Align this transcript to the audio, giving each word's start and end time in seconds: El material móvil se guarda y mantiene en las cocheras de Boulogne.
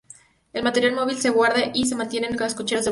El 0.51 0.63
material 0.63 0.95
móvil 0.95 1.19
se 1.19 1.29
guarda 1.29 1.61
y 1.75 1.85
mantiene 1.93 2.25
en 2.25 2.31
las 2.35 2.55
cocheras 2.55 2.57
de 2.57 2.63
Boulogne. 2.63 2.79